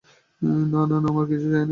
[0.71, 1.69] না না, আমার কিছুই চাই নে।